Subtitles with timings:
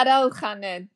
[0.00, 0.88] Adou gaan dit.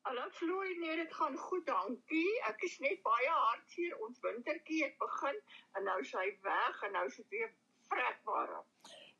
[0.00, 2.30] Hallo Floy, nee, dit gaan goed, dankie.
[2.48, 3.96] Ek is net baie hartseer.
[4.06, 5.36] Ons wintertjie het begin
[5.76, 7.50] en nou is hy weg en nou is dit weer
[7.90, 8.64] vrek warm.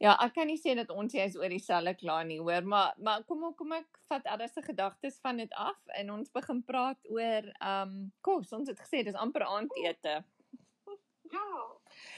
[0.00, 2.96] Ja, ek kan nie sê dat ons hier is oor dieselfde kla nie, hoor, maar
[3.04, 6.64] maar kom op, kom ek vat Adda se gedagtes van dit af en ons begin
[6.73, 8.57] praat oor ehm um, kos.
[8.57, 10.23] Ons het gesê dis amper aandete.
[11.36, 11.48] Ja,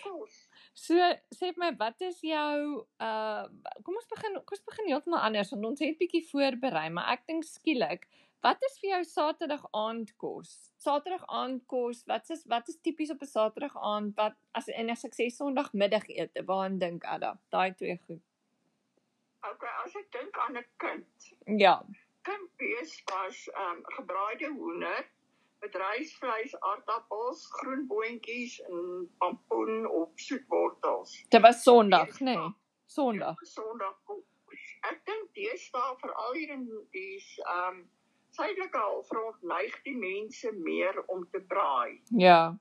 [0.04, 0.44] kos.
[0.80, 0.96] So
[1.36, 3.44] sê vir my, wat is jou uh
[3.84, 7.26] kom ons begin kom ons begin heeltemal anders want ons het bietjie voorberei, maar ek
[7.28, 8.06] dink skielik,
[8.46, 10.54] wat is vir jou Saterdag aand kos?
[10.80, 15.18] Saterdag aand kos, wat is wat is tipies op 'n Saterdag aand wat as ek
[15.18, 17.36] sê Sondag middagete, waaraan dink Adda?
[17.52, 18.24] Daai twee goed.
[19.52, 21.32] Okay, as ek dink aan 'n kind.
[21.60, 21.76] Ja.
[22.22, 25.04] Kind wees was ehm um, gebraaide hoender
[25.60, 31.24] met rysvleis, aardappels, groen boontjies en pampoen of soetwortels.
[31.28, 32.34] Dit was Sondag, nê?
[32.34, 32.50] Nee.
[32.86, 33.36] Sondag.
[33.42, 33.98] Sondag.
[34.88, 37.82] Ek dink deesdae veral hier in die ehm um,
[38.30, 42.00] suidelike halfrond neig die mense meer om te braai.
[42.16, 42.56] Ja.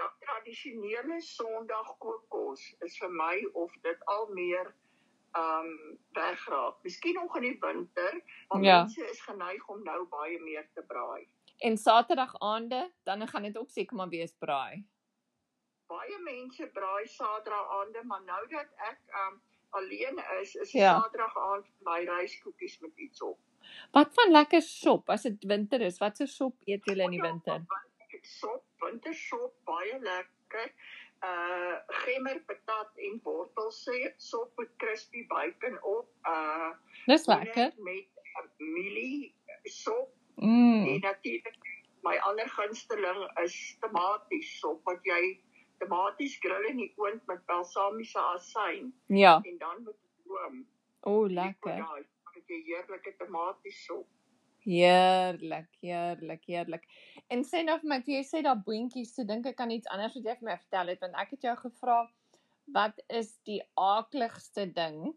[0.00, 4.72] Ja, tradisionele Sondag kookkos is vir my of dit al meer
[5.32, 6.82] ehm um, wegraak.
[6.84, 8.82] Miskien nog in die winter, want Ja.
[8.82, 11.24] mense is geneig om nou baie meer te braai.
[11.62, 14.84] En Saterdag aande, dan gaan dit ook seker maar wees braai.
[15.92, 19.40] baie mense braai Saterdag aande, maar nou dat ek um
[19.78, 20.94] alleen is, is Ja.
[21.00, 23.38] Saterdag aand my ryskoekies met iets op.
[23.92, 25.98] Wat van lekker sop as dit winter is?
[25.98, 27.64] Wat se sop eet julle in die Ja, winter?
[28.22, 30.72] Sop, wintersop, baie lekker.
[31.22, 36.08] Uh gemmer, patat en wortelsop, sop met crispy bacon op.
[36.24, 36.72] Uh
[37.06, 37.72] Dis lekker.
[37.76, 38.08] met
[38.40, 40.86] uh, mielie sop Mm.
[40.86, 41.58] en natuurlik
[42.02, 45.38] my ander gunsteling is tamaties sop wat jy
[45.78, 49.40] tamaties grill in die oond met balsamiese asyn Ja.
[49.44, 50.66] en dan met room.
[51.02, 51.76] O, lekker.
[51.76, 51.92] Ja,
[52.34, 54.06] met 'n heerlike tomatiesop.
[54.64, 56.84] Heerlik, heerlik, heerlik.
[57.28, 60.14] En sê nou vir my, jy sê daar boontjies, so dink ek aan iets anders
[60.14, 61.96] wat jy vir my vertel het want ek het jou gevra
[62.72, 65.12] wat is die aakligste ding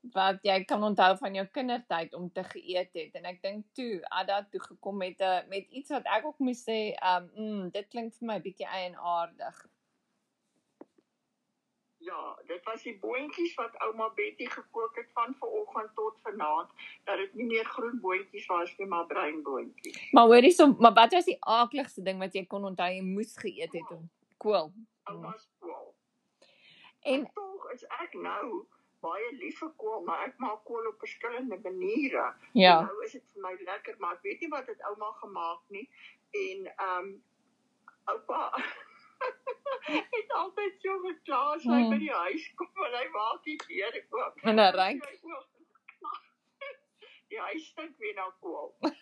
[0.00, 3.98] wat jy kan onthou van jou kindertyd om te geëet het en ek dink toe
[4.20, 7.88] Adda toe gekom met 'n met iets wat ek ook moes sê, um mm, dit
[7.88, 9.66] klink vir my bietjie eienaardig.
[11.98, 16.70] Ja, dit was die boontjies wat ouma Betty gekook het van vanoggend tot vanaand
[17.04, 20.12] dat dit nie meer groen boontjies was nie, maar bruin boontjies.
[20.12, 23.36] Maar hoorie so, maar wat was die aakligste ding wat jy kon onthou jy moes
[23.36, 24.72] geëet het om kool?
[25.02, 25.94] Ouma se kool.
[27.00, 28.66] En En tog is ek nou
[29.00, 32.34] baie lief vir kool, maar ek maak kool op verskillende maniere.
[32.52, 35.12] ja, En Nou is dit vir my lekker, maar ek weet nie wat dit ouma
[35.22, 35.88] gemaak nie.
[36.30, 37.10] En ehm um,
[38.08, 38.40] oupa
[40.16, 41.90] het altyd so gekla as hy Hmm.
[41.90, 44.38] by die huis kom en hy maak die deure oop.
[44.42, 45.02] en dan ryk
[47.28, 48.72] Die huis stink weer na kool.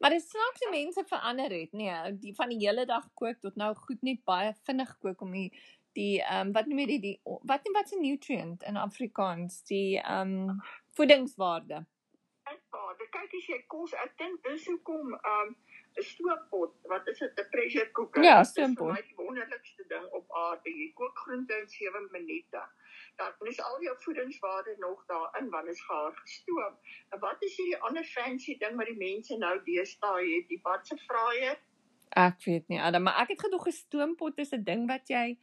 [0.00, 3.56] Maar dit snaaks se mense verander het, nee, die van die hele dag kook tot
[3.56, 5.48] nou goed net baie vinnig kook om die
[5.98, 9.98] die ehm um, wat noem jy die, die wat wat se nutrient in Afrikaans, die
[10.00, 10.62] ehm um,
[10.96, 11.84] voedingswaarde.
[12.72, 15.56] Vader, kyk as jy kos, ek dink dis hoekom ehm um,
[16.00, 18.22] 'n stooppot, wat is dit, 'n pressure cooker.
[18.22, 20.70] Ja, Dit is die wonderlikste ding op aarde.
[20.70, 22.62] Jy kook groente in 7 minute.
[23.16, 26.78] Dan is al jou voedingswaarde nog daarin want dit is gaar gestoom.
[27.08, 30.86] En wat is hierdie ander fancy ding wat die mense nou deesdae het, die wat
[30.86, 31.58] se fraier?
[32.08, 35.38] Ek weet nie, Adam, maar ek het gedoog 'n stoompot is 'n ding wat jy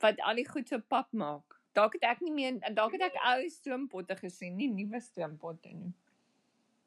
[0.00, 1.56] wat al die goed so pap maak.
[1.76, 5.92] Dalk het ek nie meer dalk het ek ou stoompotte gesien, nie nuwe stoompotte nie.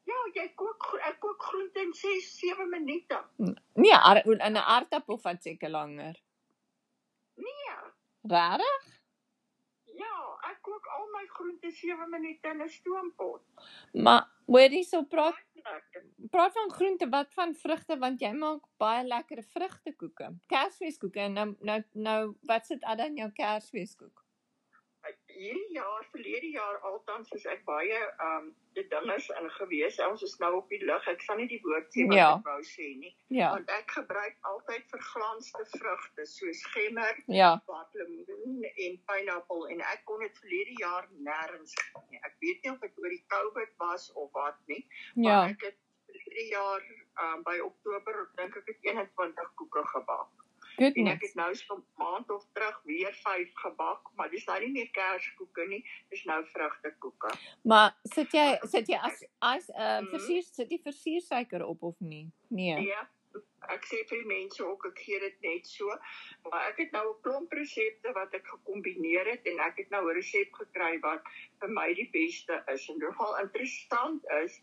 [0.04, 3.20] Ja, jy kook ek kook groente in 6 7 minute.
[3.38, 6.20] Nee, in 'n aardappel vat seker langer.
[7.36, 7.78] Nee.
[8.22, 8.93] Regtig?
[10.84, 13.42] Kook al my groente 7 minute in 'n stoompot.
[13.92, 16.04] Maar hoorie so praat Lekker.
[16.30, 20.34] praat van groente, wat van vrugte want jy maak baie lekker vrugtekoeke.
[20.46, 24.23] Kersfeeskoeke en nou nou nou wat sit Adda in jou Kersfeeskoek?
[25.34, 29.98] Hierdie jaar verlede jaar althans is ek baie um, die dingers in gewees.
[30.08, 31.06] Ons is nou op die lug.
[31.10, 32.28] Ek sal nie die woord sê wat Ja.
[32.38, 33.50] ek wou sê nie, Ja.
[33.54, 37.50] want ek gebruik altyd verglansde vrugte soos gemmer, Ja.
[37.66, 42.20] watlemoen en pineappel en ek kon dit verlede jaar nêrens kry nie.
[42.24, 45.48] Ek weet nie of dit oor die COVID was of wat nie, maar Ja.
[45.50, 45.78] ek het
[46.10, 46.80] verlede jaar
[47.14, 50.30] ehm um, by Oktober dink ek het 21 koeke gebak.
[50.76, 51.20] En ek Goodness.
[51.22, 54.90] het nou so 'n maand of terug weer 5 gebak, maar dis nou nie meer
[54.90, 57.30] kerskoeke nie, dis nou vrugtekoeke.
[57.62, 60.08] Maar sit jy sit jy as as uh Mhm.
[60.10, 62.30] versier sit jy versiersuiker op of nie?
[62.48, 62.80] Nee.
[62.86, 63.08] Ja.
[63.68, 65.86] ek sê vir mense ook ek gee dit net so,
[66.50, 70.10] maar ek het nou 'n klomp resepte wat ek gekombineer het en ek het nou
[70.10, 71.22] 'n resep gekry wat
[71.60, 72.88] vir my die beste is.
[72.90, 74.60] En nogal interessant is,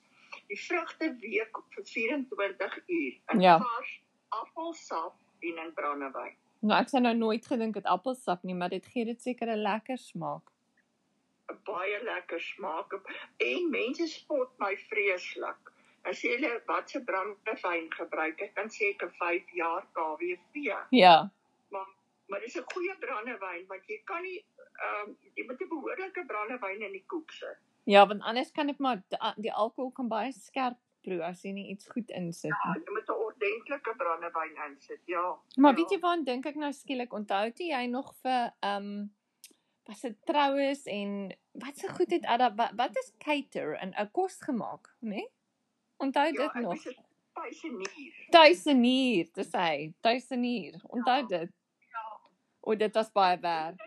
[0.48, 3.58] die vrugte week vir 24 uur in Ja.
[3.60, 5.16] vars appelsap
[5.50, 6.38] en in brandewyn.
[6.62, 9.64] Nou ek sou nou nooit gedink het appelsap nie, maar dit gee dit seker 'n
[9.66, 10.52] lekker smaak.
[11.50, 12.94] 'n Baie lekker smaak
[13.38, 15.72] en mense spot my vreeslik.
[16.04, 20.56] As jy hulle wat se brandewyn gebruik, ek kan sê ek 'n 5 jaar KWV.
[20.90, 21.30] Ja.
[22.32, 24.46] Maar dis 'n goeie brandewyn want jy kan nie
[24.82, 27.58] ehm um, jy moet 'n behoorlike brandewyn in die koek sit.
[27.84, 29.02] Ja, want anders kan dit maar
[29.36, 32.82] die alkohol kan baie skerp proe as jy nie iets goed insit Ja, nie.
[32.86, 35.02] jy moet 'n ordentlike brandewyn insit.
[35.06, 35.40] Ja.
[35.58, 35.78] Maar ja.
[35.78, 37.14] weet jy waaraan dink ek nou skielik?
[37.14, 39.16] Onthou toe jy nog vir ehm um,
[39.88, 44.12] was dit troues en wat se goed het Ada wat, wat is cater en 'n
[44.12, 45.10] kos gemaak, né?
[45.16, 45.28] Nee?
[45.98, 46.84] Onthou Ja, dit nog?
[47.34, 48.14] tuisenier.
[48.30, 50.80] Tuisenier, te sê, tuisenier.
[50.90, 51.28] Onthou Ja.
[51.28, 51.52] dit?
[51.92, 52.20] Ja.
[52.62, 53.80] O, dit was baie werk.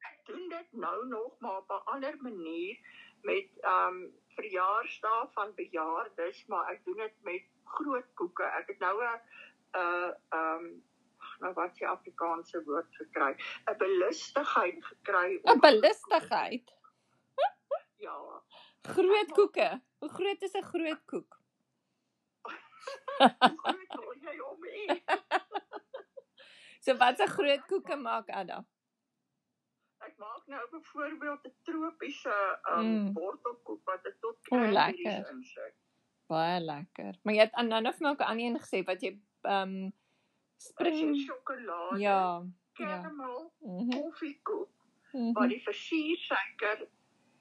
[0.00, 2.78] Ek doen dit nou nog maar op 'n ander manier
[3.24, 7.44] met ehm um, verjaarsdae van bejaardes, maar ek doen dit met
[7.76, 8.44] groot koeke.
[8.44, 9.20] Ek het nou 'n
[9.78, 10.66] 'n ehm
[11.40, 13.32] nou wat die Afrikaanse woord gekry?
[13.70, 16.74] 'n Belustigheid gekry 'n Belustigheid.
[17.96, 18.42] Ja.
[18.82, 19.80] Groot koeke.
[19.98, 21.40] Hoe groot is 'n groot koek?
[23.64, 24.84] Groot wil jy hom hê?
[26.84, 28.64] So wat 'n groot koeke maak Ada?
[30.06, 32.34] Ek maak nou byvoorbeeld 'n tropiese
[32.76, 33.04] um Mm.
[33.04, 33.12] mm.
[33.14, 35.30] wortelkoek wat ek tot cranberries lekker.
[35.32, 35.74] insit.
[36.26, 37.14] Baie lekker.
[37.22, 39.92] Maar jy het aan nou vir my ook 'n ander een gesê wat jy um,
[40.56, 42.42] Spring sjokolade, ja,
[42.78, 42.86] ja.
[42.86, 43.90] karamel, Mhm.
[43.90, 44.68] koffiekoek,
[45.12, 45.32] mhm.
[45.32, 46.86] waar die versiersuiker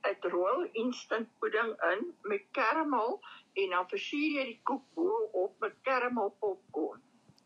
[0.02, 3.22] het royal instant pudding in met karamel
[3.54, 7.02] en dan versier jy die koek bo op met karamel popcorn.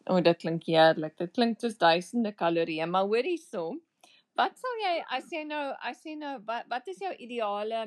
[0.05, 1.17] O, oh, dit klink heerlik.
[1.17, 3.75] Dit klink soos duisende kalorieë, maar hoor hierso.
[4.37, 7.81] Wat sal jy as jy nou as jy nou wat wat is jou ideale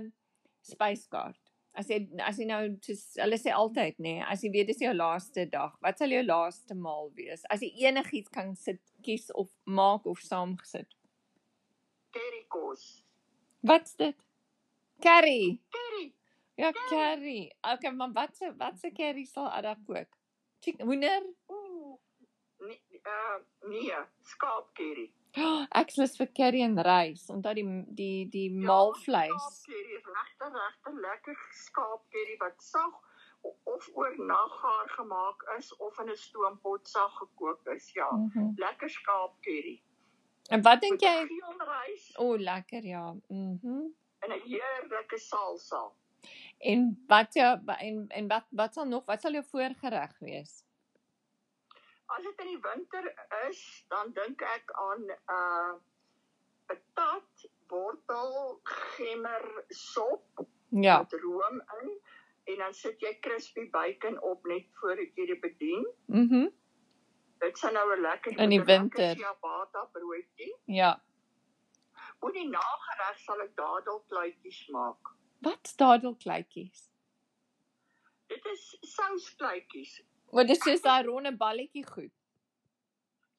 [0.66, 1.38] spyskaart?
[1.78, 4.82] As jy as jy nou soos hulle sê altyd nê, nee, as jy weet dis
[4.82, 7.44] jou laaste dag, wat sal jou laaste maal wees?
[7.54, 10.90] As jy enigiets kan sit kies of maak of saamgesit.
[12.10, 12.88] Currykos.
[13.62, 14.26] Wat's dit?
[15.04, 15.60] Curry.
[15.70, 16.08] Curry.
[16.58, 17.52] Ja, curry.
[17.62, 20.18] Okay, maar wat se wat se curry sal Ada kook?
[20.60, 21.22] Chicken hoender?
[21.46, 21.94] Ooh.
[22.58, 23.38] Nee, uh,
[23.70, 24.02] nee,
[24.34, 25.12] skaapcurry.
[25.36, 27.28] Oh, ek lus vir curry en rys.
[27.30, 27.66] Onthou die
[28.00, 29.30] die die maalvleis.
[29.30, 32.98] Skaapcurry is regte regte lekker skaapcurry wat sag
[33.42, 37.92] of oornag gaar gemaak is of in 'n stoompot sag gekook is.
[37.92, 38.52] Ja, Mm -hmm.
[38.56, 39.82] lekker skaapcurry.
[40.50, 41.28] En wat dink jy?
[42.16, 43.14] O, oh, lekker ja.
[43.28, 43.58] Mhm.
[43.62, 45.90] Mm en 'n heerlike salsa.
[46.58, 50.64] en wat jou en en wat wat sal nog wat sal jou voorgereg wees?
[52.10, 53.06] As dit in die winter
[53.48, 55.74] is, dan dink ek aan 'n uh,
[56.66, 60.98] patat, wortel, gemmer sop Ja.
[60.98, 61.90] met room in
[62.44, 65.86] en dan sit jy crispy bacon op net voordat jy dit bedien.
[66.06, 66.34] Mhm.
[66.34, 66.58] Mm
[67.40, 69.14] Dit sal nou 'n lekker In die 'n winter.
[69.16, 70.54] ciabatta broodjie.
[70.66, 71.00] ja.
[72.20, 75.08] Oor die nagereg sal ek dadelkluitjies maak.
[75.40, 76.90] Wat stadelkluitjies?
[78.28, 80.02] Dit is souskluitjies.
[80.30, 82.12] Want dit is soos daai ronde balletjie goed.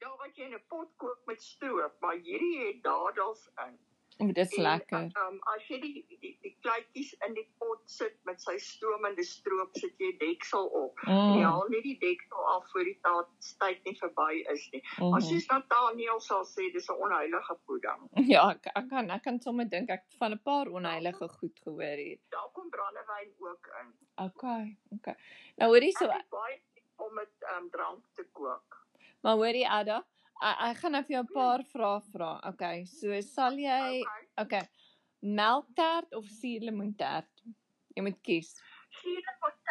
[0.01, 3.77] Ja, wat jy in 'n pot kook met stroop, maar hierdie het dadels in.
[4.19, 4.97] O, dis lekker.
[4.97, 9.23] En, um, as jy die die, die kluitjies in die pot sit met sy stomende
[9.23, 10.99] stroop, sit jy deksel op.
[11.07, 11.43] Jy Mm.
[11.43, 12.99] haal net die deksel af voor die
[13.59, 14.81] tyd nie verby is nie.
[14.99, 15.27] Maar Mhm.
[15.29, 18.09] soos Nathaniel sal sê, dis 'n onheilige pudding.
[18.35, 21.59] Ja, ek, ek kan ek kan sommer dink ek het van 'n paar onheilige goed
[21.63, 22.19] gehoor hier.
[22.29, 23.93] Daar kom brandewyn ook in.
[24.25, 25.15] Okay, okay.
[25.57, 26.61] Nou hoorie so, Ek is baie
[27.05, 28.77] om met um, drank te kook.
[29.21, 30.01] maar hoorie Ada,
[30.41, 32.31] ek, ek gaan nou vir jou 'n paar vrae vra.
[32.51, 34.27] Okay, so sal jy Okay.
[34.43, 34.65] okay,
[35.21, 37.31] melktert of suurlemoentert?
[37.95, 38.55] Jy moet kies.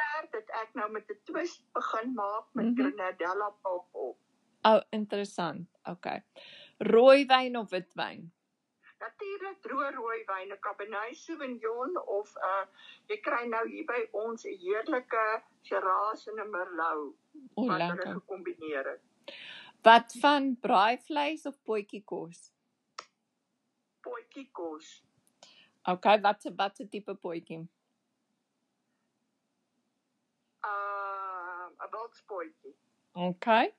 [0.00, 2.80] Tert het ek nou met 'n twist begin maak met mm -hmm.
[2.80, 4.18] grenadella pulp op.
[4.62, 5.68] O, oh, interessant.
[5.84, 6.22] Okay.
[6.78, 8.32] Rooiwyn of witwyn?
[9.00, 12.66] Natuurlik droë rooi wyn, 'n Cabernet Sauvignon of uh,
[13.09, 15.25] jy kry nou hier by ons 'n heerlike
[15.62, 17.16] Shiraz en 'n Merlot
[17.57, 18.12] O, wat hulle lekker.
[18.21, 19.02] gekombineer het.
[19.83, 22.52] Wat van braaivleis of potjiekos?
[24.04, 25.02] Potjie kos.
[25.88, 27.64] Okay, wat se wat se tipe potjie?
[30.64, 32.76] Uh 'n wildspotjie.
[33.12, 33.75] Okay.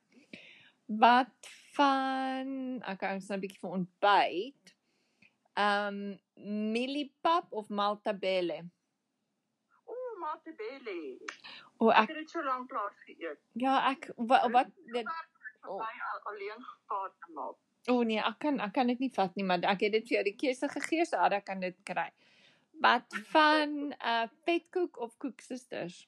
[0.85, 2.47] Wat van
[2.89, 4.80] okay, ons nou 'n bietjie vir ontbyt.
[5.59, 6.19] Um
[6.71, 8.61] mieliepap of maltabelle?
[9.87, 11.19] Ooh, matebele.
[11.77, 13.39] O Ek ek het dit so lank laat geëet.
[13.53, 17.55] ja, ek wat wat dit my al- alleen gevaar te maak.
[17.89, 20.07] O oh nee, ek kan ek kan dit nie vat nie, maar ek het dit
[20.07, 22.09] vir jou die keuse gegee so dat ek kan dit kry.
[22.81, 26.07] Wat van 'n uh, petkoek of koeksusters?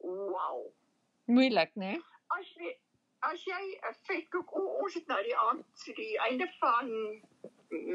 [0.00, 0.72] Wow.
[1.24, 1.92] Moeilik, né?
[1.92, 2.00] Nee?
[2.38, 2.76] As jy
[3.32, 6.90] as jy 'n vetkoek o, ons het nou die aand so die einde van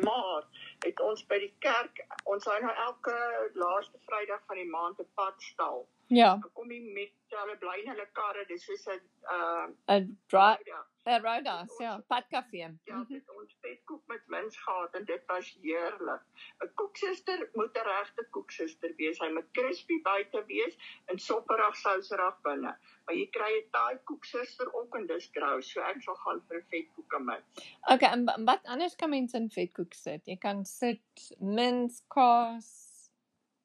[0.06, 0.48] Maart
[0.86, 3.16] het ons by die kerk ons hou nou elke
[3.64, 5.88] laaste Vrydag van die maand 'n padstal.
[6.08, 9.02] Ja, Dan kom jy met hulle bly in hulle karre, dis soos 'n
[9.38, 10.18] uh 'n
[10.66, 12.80] ja, 'n rodas, ja, padkafee.
[12.84, 13.14] ja, Mhm.
[13.14, 16.22] dit ons vetkoek met mens gehad en dit was heerlik.
[16.64, 19.20] 'n Koeksuster moet 'n regte koeksuster wees.
[19.20, 22.78] Hy moet crispy buite wees en sopperig souserig binne.
[23.06, 26.58] Maar jy kry 'n Thai koeksuster ook en dis grou, so ek sal gaan vir
[26.58, 27.44] 'n vetkoek en mens.
[27.92, 30.22] Okay, en wa- wat anders kan mens in vetkoek sit?
[30.26, 32.90] Jy kan sit mins, kaas,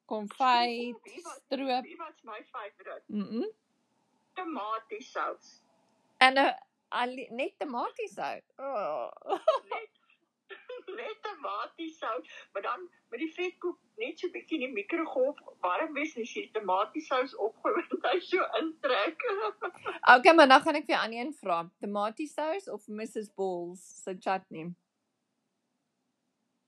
[0.07, 1.83] konfyt, stroop.
[1.85, 3.03] Wie wat's my favourite?
[3.07, 3.35] Mhm.
[3.37, 3.45] Mm
[4.35, 5.63] Tomatiesous.
[6.21, 6.55] en 'n ali-
[7.31, 8.41] net tomatiesou.
[8.57, 9.11] Oh.
[9.71, 9.99] Net
[11.01, 16.15] net tomatiesous, maar dan met die vetkoek net so bietjie in die mikrogolf warm wees
[16.17, 19.25] en as jy die tomatiesous opgooi en hy so intrek.
[20.15, 21.63] Okay, maar nou gaan ek vir jou aan een vra.
[21.85, 24.71] Tomatiesous of Mrs Balls se chutney?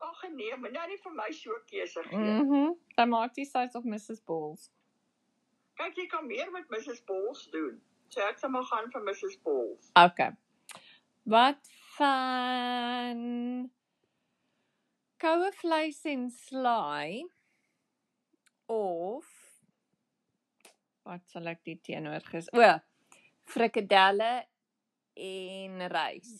[0.01, 2.19] Ag nee, maar nou nie vir my so keuse gee.
[2.19, 2.53] Mhm.
[2.53, 4.69] Mm Tomatiesous of Mrs Balls.
[5.81, 7.81] Kyk, jy kan meer met Mrs Balls doen.
[8.11, 9.91] So ek sal maar gaan vir Mrs Balls.
[9.95, 10.33] Okay.
[11.31, 13.21] Wat van
[15.21, 17.29] koue vleis en slaai
[18.67, 19.29] of
[21.07, 22.49] wat sal ek die teenoor ges?
[22.51, 22.67] O,
[23.51, 24.31] frikadelle
[25.27, 26.33] en rys.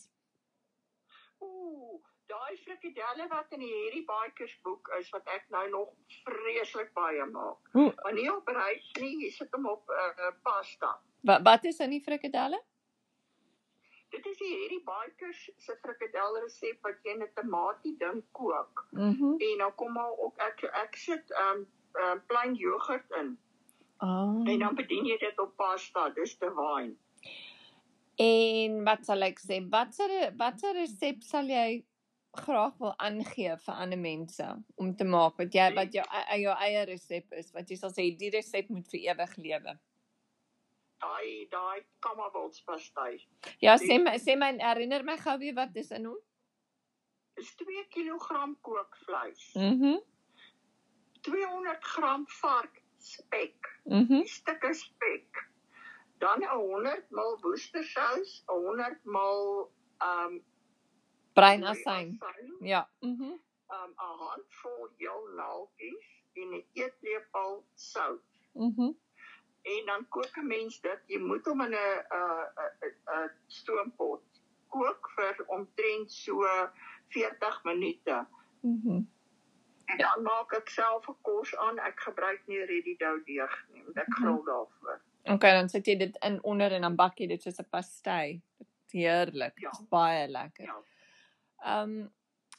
[1.45, 2.01] Ooh,
[2.31, 5.95] daai frikadelle wat in die Harry Bikers boek is wat ek nou nog
[6.27, 7.71] vreeslik baie maak.
[7.77, 10.91] Hoe Maar nie op rys nie, jy sit hom op uh, pasta.
[11.21, 12.59] Wat, wat is in die frikadelle?
[14.11, 18.87] Dit is die Harry Bikers se frikadel resep wat jy in 'n tamatie ding kook.
[18.91, 23.37] Mm En dan kom maar ook ek ek sit um uh, plain jogurt in
[23.97, 24.41] oh.
[24.49, 26.09] en dan bedien jy dit op pasta.
[26.09, 26.95] Dis divine.
[28.15, 29.61] En wat sal ek sê?
[29.69, 31.85] Watse watse resep sal jy
[32.31, 36.53] graag wil aangee vir ander mense om te maak wat jy wat jou e- jou
[36.67, 39.79] eie resep is wat jy sal sê die resep moet vir ewig lewe.
[41.01, 43.17] Daai daai kammerwolspastei.
[43.61, 46.17] Ja, sê my sê my herinner my gou weer wat is in hom?
[47.35, 49.53] Dis 2 kg kookvleis.
[49.55, 49.95] Mhm.
[49.95, 49.99] Mm
[51.21, 53.67] 200 gram vark spek.
[53.85, 54.21] mhm.
[54.21, 55.47] Die stukke spek.
[56.19, 59.69] Dan 'n 100 ml woestersous, 'n 100 ml
[60.01, 60.41] um
[61.33, 62.17] Bruin asyn.
[62.61, 62.89] Ja.
[63.01, 63.23] Mhm.
[63.23, 63.39] Mm
[63.75, 68.23] um 'n handvol heel naaltjies en 'n eetlepel sout.
[68.53, 68.81] mhm.
[68.83, 68.95] Mm
[69.63, 70.99] En dan kook 'n mens dit.
[71.05, 74.21] Jy moet hom in 'n 'n 'n stoompot
[74.69, 76.41] kook vir omtrent so
[77.09, 78.25] 40 minute.
[78.61, 78.93] mhm.
[78.93, 79.07] Mm
[79.91, 81.77] En dan maak ek self 'n kos aan.
[81.79, 84.21] Ek gebruik nie ready dough deeg nie, want ek Mhm.
[84.23, 85.01] gril daarvoor.
[85.23, 88.41] Okay, dan sit jy dit in onder en dan bak jy dit soos 'n pastei.
[88.91, 89.59] Heerlik.
[89.59, 89.71] Ja.
[89.89, 90.65] Baie lekker.
[90.65, 90.81] Ja.
[91.63, 92.11] Ehm um,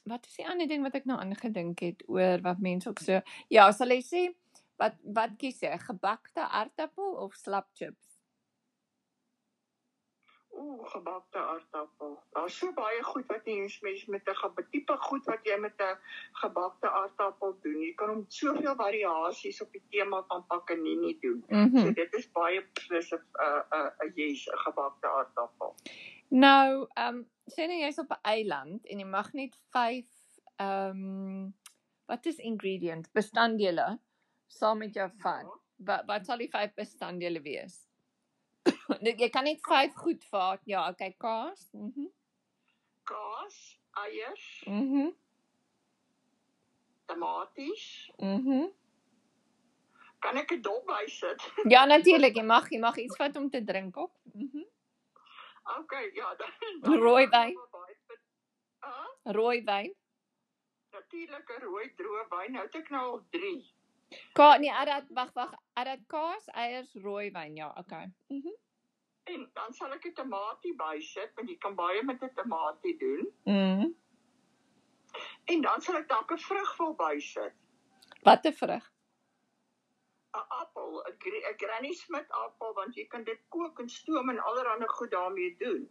[0.04, 3.20] wat is die ander ding wat ek nou aangedink het oor wat mense ook so
[3.48, 4.34] Ja, sal jy sê
[4.76, 5.76] wat wat kies jy?
[5.78, 8.12] Gebakte aartappel of slap chips?
[10.52, 12.18] Ooh, gebakte aardappel.
[12.36, 15.96] Daar's so baie goed wat jy mens met 'n tipe goed wat jy met 'n
[16.42, 17.78] gebakte aardappel doen.
[17.80, 21.44] Jy kan hom soveel variasies op die tema van pakanini doen.
[21.48, 21.78] Mhm.
[21.78, 25.74] So dit is baie beslis 'n 'n 'n 'n yes, 'n gebakte aardappel.
[26.28, 30.06] Nou, ehm um, sê nou jy's op 'n eiland en jy mag net 5
[30.56, 31.54] ehm um,
[32.06, 33.98] wat is ingredients, bestanddele
[34.52, 35.48] saam met jou vat.
[35.82, 37.80] Wat wat sal die 5 bestanddele wees?
[39.02, 40.60] Nou, jy kan net 5 goed vat.
[40.70, 41.68] Ja, okay, kaas.
[41.72, 42.06] Mhm.
[43.08, 43.56] Kaas,
[44.04, 45.08] eiers, Mhm.
[47.06, 48.10] tomaties.
[48.18, 48.68] Mhm.
[50.22, 51.40] Kan ek 'n dop bysit?
[51.74, 54.12] Ja, natuurlik, jy mag jy mag iets vat om te drink ook.
[54.34, 54.62] Mhm.
[55.80, 56.50] Okay, ja, dan.
[57.00, 57.56] Rooi wyn.
[58.80, 59.94] Ah, Rooi wyn.
[60.92, 62.52] natuurlik 'n rooi droë wyn.
[62.52, 63.74] Nou het ek nou al 3.
[64.34, 67.56] Ka nee, adat wag wag, adat kaas, eiers, rooi wyn.
[67.56, 68.12] Ja, okay.
[68.28, 68.54] Mhm.
[69.24, 73.26] En dan sal ek 'n tamatie bysit, want jy kan baie met 'n tamatie doen.
[73.44, 73.92] Mhm.
[75.44, 77.54] En dan sal ek dalk 'n vrug wil bysit.
[78.22, 78.92] Wat 'n vrug.
[80.34, 84.30] 'n Appel, 'n gr- 'n Granny Smith appel want jy kan dit kook en stoom
[84.30, 85.90] en allerlei goed daarmee doen.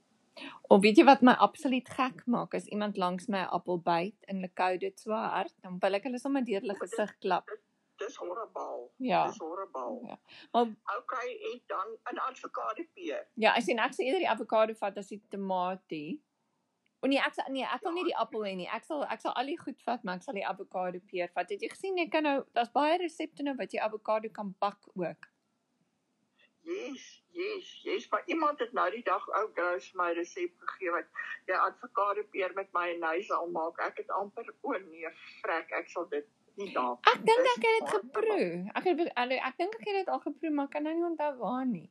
[0.74, 4.18] Of weet jy wat my absoluut gek maak as iemand langs my 'n appel byt
[4.28, 7.46] en hulle kou dit so hard, dan wil ek hulle sommer deur hulle gesig klap.
[7.48, 7.71] Dis
[8.12, 8.90] dis horrible.
[9.00, 9.22] Ja.
[9.28, 10.02] Dis horrible.
[10.10, 10.18] Ja.
[10.54, 13.24] Maar Okay, en dan 'n avokado peer.
[13.36, 16.22] ja, ek sien ek sal eerder die avokado vat as die tamatie.
[17.04, 18.68] O nee, ek sal nee, ek wil nie die appel hê nie.
[18.70, 21.50] Ek sal ek sal al die goed vat, maar ek sal die avokado peer vat.
[21.50, 24.78] Het jy gesien jy kan nou daar's baie resepte nou wat jy avokado kan bak
[24.96, 25.26] ook.
[26.64, 30.92] Yes, yes, yes, maar iemand het nou die dag ou grous vir my resep gegee
[30.94, 31.08] wat
[31.50, 33.80] jy avokado peer met mayonnaise sal maak.
[33.82, 35.10] Ek het amper o nee,
[35.42, 36.98] vrek, ek sal dit nie daar.
[37.02, 38.46] Ek dink ek het dit geproe.
[38.74, 41.32] Ek het ek dink ek het dit al geproe, maar ek kan nou nie onthou
[41.38, 41.90] waar nie.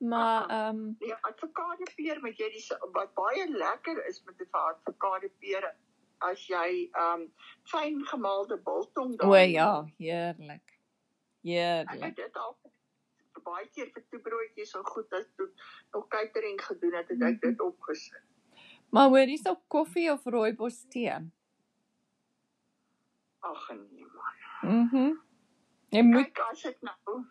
[0.00, 4.40] Maar Ah, ehm um, Nee, avokado peer met jy dis wat baie lekker is met
[4.40, 5.74] 'n avokado peer
[6.18, 7.32] as jy um
[7.64, 10.62] fyn gemaalde biltong o ja, heerlik.
[10.70, 12.02] Ek Heerlik.
[12.02, 12.56] het dit al
[13.44, 15.48] baie keer vir toebroodjies en goed as toe
[15.94, 18.22] nog catering gedoen het, het ek dit opgesit.
[18.90, 21.14] Maar hoor hier's ook koffie of rooibos tee.
[23.40, 24.38] Ag nee man.
[24.62, 24.96] Mhm.
[24.96, 25.18] Mm
[25.90, 27.24] jy moet Kyk as dit nou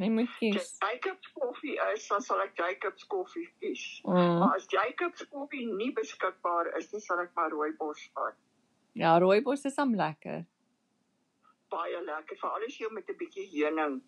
[0.00, 0.76] jy moet kies.
[0.80, 3.84] Jacobs koffie is, dan sal ek Jacobs koffie kies.
[4.04, 4.38] Mm.
[4.42, 8.38] Maar as Jacobs koffie nie beskikbaar is nie, sal ek maar rooibos vat.
[8.98, 10.44] Ja, rooibos is hom lekker.
[11.70, 14.00] Baie lekker, veral as jy met 'n bietjie heuning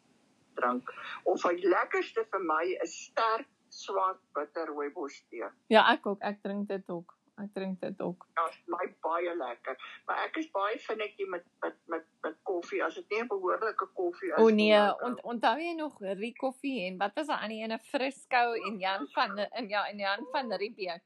[0.58, 0.92] drink.
[1.24, 5.48] Of die lekkerste vir my is sterk swart bitter rooibos tee.
[5.68, 6.20] Ja, ek ook.
[6.20, 7.14] Ek drink dit ook.
[7.40, 8.26] Ek drink dit ook.
[8.36, 9.76] Ja, is my baie lekker.
[10.06, 13.88] Maar ek is baie vinnig met met met met koffie as dit nie 'n behoorlike
[13.96, 17.64] koffie is O nee, ont, onthou jy nog Rie koffie en wat was daai ander
[17.64, 21.02] ene Frisco en Jan van en ja, en Jan van Riebeek.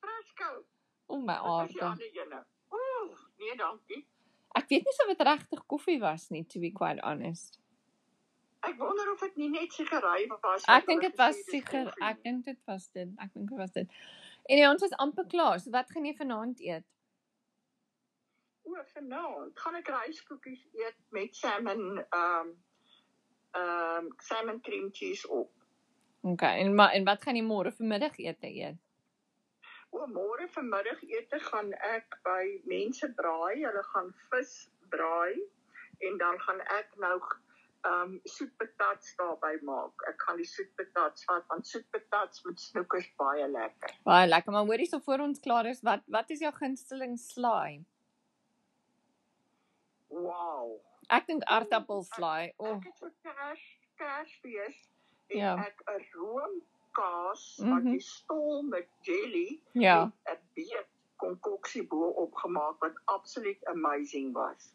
[0.00, 0.64] Frisco.
[1.06, 2.44] O my Dit aarde.
[2.68, 4.06] Ooh, nee dankie.
[4.54, 7.63] Ek weet nie of dit regtig koffie was nie, to be quite honest.
[8.64, 10.64] Ek wonder of dit nie net sigarai was.
[10.64, 13.10] Ek wat dink dit was seker, ek dink dit was dit.
[13.20, 13.96] Ek dink dit was dit.
[14.48, 15.58] En ja, ons is amper klaar.
[15.60, 16.86] So wat gaan jy vanaand eet?
[18.64, 22.54] O, vanaand gaan ek ryskoekies eet met salmon ehm um,
[23.54, 25.52] ehm um, salmon cream cheese op.
[26.24, 28.80] Okay, en maar en wat gaan jy môre vanmiddagete eet?
[29.92, 33.60] O, môre vanmiddagete gaan ek by mense braai.
[33.60, 34.54] Hulle gaan vis
[34.94, 35.36] braai
[36.08, 37.18] en dan gaan ek nou
[37.84, 39.92] ehm um, soetpatats daarby maak.
[40.08, 43.90] Ek gaan die soetpatats vat want soetpatats met snoek is baie lekker.
[44.04, 47.84] Baie lekker, maar hoorie so voor ons klaar is, wat wat is jou gunsteling slaai?
[50.08, 50.78] Wow.
[51.12, 52.52] Ek dink aardappelslaai.
[52.56, 53.64] O, oh, Ek het vir Kers
[54.00, 54.78] Kersfees
[55.30, 55.54] en Ja.
[55.66, 57.70] ek 'n roomkaas Mhm.
[57.74, 60.04] wat die stol met jelly ja.
[60.26, 64.73] met 'n beet konkoksie bo opgemaak wat absoluut amazing was.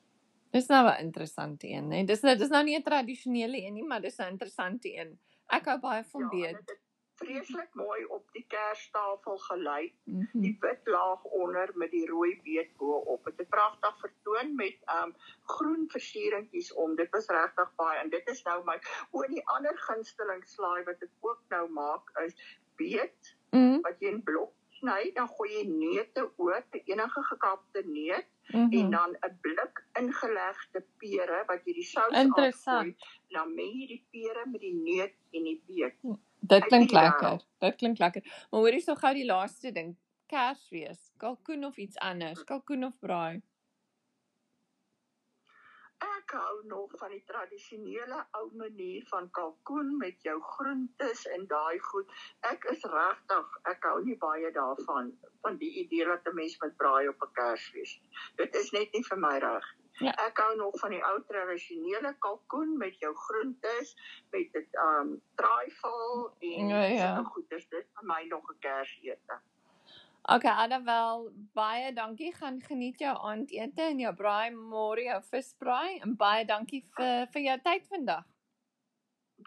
[0.52, 2.06] Dis nou 'n interessante een, né?
[2.06, 5.20] Dis nou dis nou nie 'n tradisionele een nie, maar dis 'n interessante een.
[5.48, 6.56] Ek hou baie van en beet.
[6.58, 6.80] dit het
[7.16, 9.94] vreeslik mooi op die kerstafel gelyk.
[10.04, 10.40] Mhm.
[10.42, 13.26] Die wit laag onder met die rooi beet bo op.
[13.26, 16.96] Dit het pragtig vertoon met um groen versieringkies om.
[16.96, 18.80] Dit was regtig baie en dit is nou my
[19.12, 22.36] o, die ander gunsteling slaai wat ek ook nou maak is
[22.76, 23.82] beet Mhm.
[23.82, 28.90] wat jy in blok sny, dan gooi jy neute oor, enige gekapte neut en Mhm.
[28.92, 32.96] dan 'n blik ingelegde pere wat jy die sous Interessant.
[32.96, 32.96] afgooi.
[33.30, 35.96] Dan meng jy die pere met die neut en die beet.
[36.42, 37.42] Dit klink lekker.
[37.60, 38.22] Dit klink lekker.
[38.52, 39.96] Maar hoorie so gou die laaste ding.
[40.28, 43.42] Kersfees, kalkoen of iets anders, kalkoen of braai.
[46.00, 51.80] Ek hou nog van die tradisionele ou manier van kalkoen met jou groentes en daai
[51.80, 52.12] goed.
[52.52, 56.78] Ek is regtig, ek hou nie baie daarvan van die idee dat 'n mens met
[56.78, 58.00] braai op 'n Kersfees.
[58.36, 60.08] Dit is net nie vir my reg nie.
[60.08, 60.12] Ja.
[60.28, 63.96] Ek hou nog van die ou tradisionele kalkoen met jou groentes,
[64.32, 67.16] met dit um traaival en Ja, ja.
[67.16, 67.68] sulke goeders.
[67.70, 69.40] Dit is vir my nog 'n Kersete.
[70.36, 72.34] Okay, Annabel, baie dankie.
[72.36, 77.46] Gaan geniet jou aandete en jou braai môre, jou visbraai en baie dankie vir vir
[77.48, 78.28] jou tyd vandag.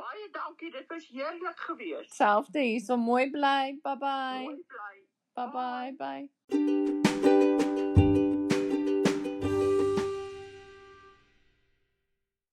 [0.03, 2.15] Baie dankie, dit was heerlik geweest.
[2.17, 3.79] Selfde hierso mooi bly.
[3.85, 4.45] Bye bye.
[4.49, 4.97] Mooi bly.
[5.39, 6.29] Bye bye.
[6.51, 7.69] Bye.